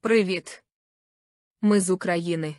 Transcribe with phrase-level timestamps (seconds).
[0.00, 0.64] Привіт.
[1.60, 2.56] Ми з України.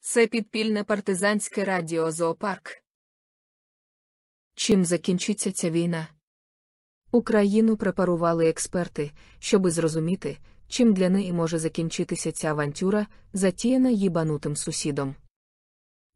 [0.00, 2.70] Це підпільне партизанське радіо Зоопарк.
[4.54, 6.08] Чим закінчиться ця війна?
[7.12, 10.38] Україну препарували експерти, щоби зрозуміти,
[10.68, 15.14] чим для неї може закінчитися ця авантюра, затіяна їбанутим сусідом.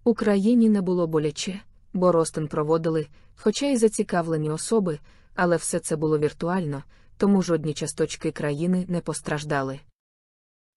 [0.05, 1.61] Україні не було боляче,
[1.93, 4.99] бо Ростин проводили, хоча й зацікавлені особи,
[5.35, 6.85] але все це було віртуально,
[7.17, 9.81] тому жодні часточки країни не постраждали.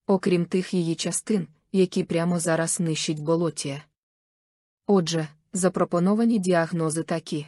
[0.07, 3.83] Окрім тих її частин, які прямо зараз нищить болотія.
[4.87, 7.47] Отже, запропоновані діагнози такі.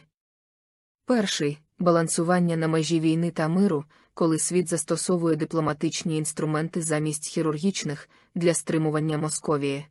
[1.04, 3.84] Перший балансування на межі війни та миру,
[4.14, 9.86] коли світ застосовує дипломатичні інструменти замість хірургічних для стримування Московії.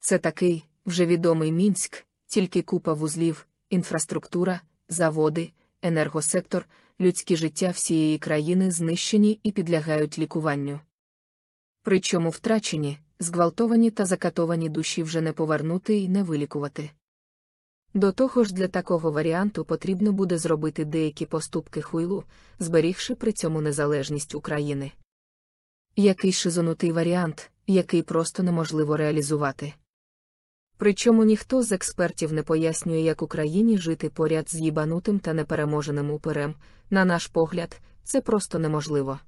[0.00, 5.52] Це такий, вже відомий мінськ, тільки купа вузлів, інфраструктура, заводи,
[5.82, 6.66] енергосектор,
[7.00, 10.80] людські життя всієї країни знищені і підлягають лікуванню.
[11.86, 16.90] Причому втрачені, зґвалтовані та закатовані душі вже не повернути і не вилікувати.
[17.94, 22.24] До того ж для такого варіанту потрібно буде зробити деякі поступки хуйлу,
[22.58, 24.92] зберігши при цьому незалежність України.
[25.96, 29.74] Який шизонутий варіант, який просто неможливо реалізувати.
[30.76, 36.54] Причому ніхто з експертів не пояснює, як Україні жити поряд з їбанутим та непереможеним уперем,
[36.90, 39.18] на наш погляд, це просто неможливо.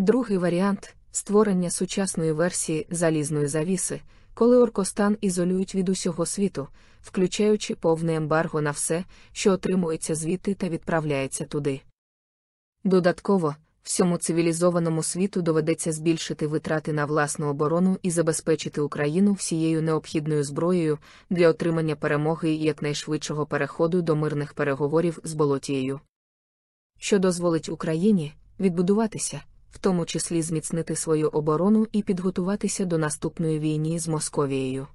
[0.00, 4.00] Другий варіант створення сучасної версії залізної завіси,
[4.34, 6.68] коли Оркостан ізолюють від усього світу,
[7.00, 11.80] включаючи повне ембарго на все, що отримується звідти та відправляється туди.
[12.84, 20.44] Додатково, всьому цивілізованому світу доведеться збільшити витрати на власну оборону і забезпечити Україну всією необхідною
[20.44, 20.98] зброєю
[21.30, 26.00] для отримання перемоги і якнайшвидшого переходу до мирних переговорів з Болотією.
[26.98, 33.98] Що дозволить Україні відбудуватися, в тому числі зміцнити свою оборону і підготуватися до наступної війни
[33.98, 34.86] з Московією.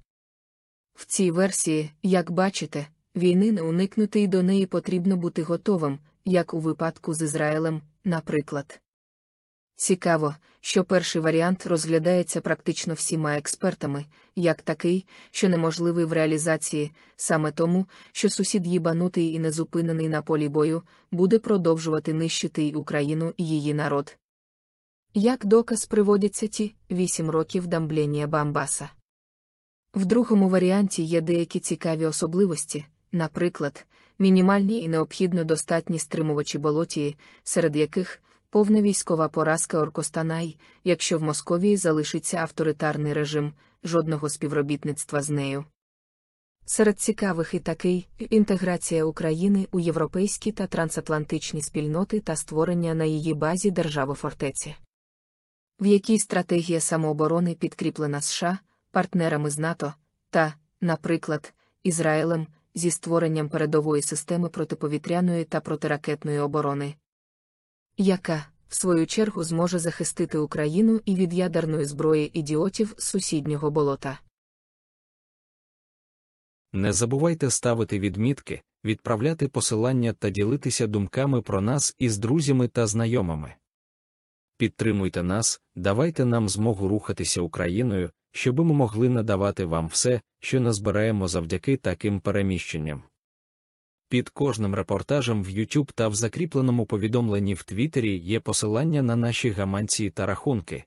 [0.95, 6.53] В цій версії, як бачите, війни не уникнути і до неї потрібно бути готовим, як
[6.53, 8.79] у випадку з Ізраїлем, наприклад.
[9.75, 14.05] Цікаво, що перший варіант розглядається практично всіма експертами,
[14.35, 20.50] як такий, що неможливий в реалізації, саме тому, що сусід їбанутий і незупинений на полі
[20.50, 24.17] бою, буде продовжувати нищити й Україну і її народ.
[25.16, 28.90] Як доказ приводяться ті вісім років дамблення Бамбаса.
[29.96, 33.85] В другому варіанті є деякі цікаві особливості, наприклад,
[34.19, 41.78] мінімальні і необхідно достатні стримувачі болотії, серед яких повна військова поразка Оркостанай, якщо в Московії
[41.78, 43.53] залишиться авторитарний режим,
[43.84, 45.66] жодного співробітництва з нею.
[46.66, 53.34] Серед цікавих і такий інтеграція України у європейські та трансатлантичні спільноти та створення на її
[53.34, 54.75] базі держави фортеці.
[55.84, 58.60] В якій стратегія самооборони підкріплена США,
[58.92, 59.94] партнерами з НАТО
[60.30, 66.96] та, наприклад, Ізраїлем зі створенням передової системи протиповітряної та протиракетної оборони,
[67.98, 74.20] яка, в свою чергу, зможе захистити Україну і від ядерної зброї ідіотів з сусіднього болота.
[76.74, 83.56] Не забувайте ставити відмітки, відправляти посилання та ділитися думками про нас із друзями та знайомими.
[84.63, 91.28] Підтримуйте нас, давайте нам змогу рухатися Україною, щоб ми могли надавати вам все, що назбираємо
[91.28, 93.03] завдяки таким переміщенням.
[94.09, 99.50] Під кожним репортажем в YouTube та в закріпленому повідомленні в Твіттері є посилання на наші
[99.50, 100.84] гаманці та рахунки.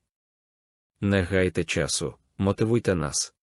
[1.01, 3.36] Не гайте часу, мотивуйте нас.